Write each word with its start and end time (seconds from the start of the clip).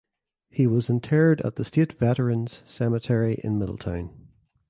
He 0.49 0.65
was 0.65 0.89
interred 0.89 1.41
at 1.41 1.57
the 1.57 1.63
State 1.63 1.93
Veterans 1.99 2.63
Cemetery 2.65 3.39
in 3.43 3.59
Middletown. 3.59 4.29